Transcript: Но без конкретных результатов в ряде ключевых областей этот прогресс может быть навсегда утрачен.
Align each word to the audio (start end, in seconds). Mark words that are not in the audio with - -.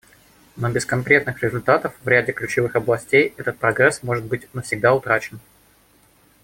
Но 0.57 0.71
без 0.71 0.83
конкретных 0.87 1.43
результатов 1.43 1.93
в 2.03 2.07
ряде 2.07 2.31
ключевых 2.31 2.75
областей 2.75 3.35
этот 3.37 3.59
прогресс 3.59 4.01
может 4.01 4.25
быть 4.25 4.51
навсегда 4.51 4.95
утрачен. 4.95 5.39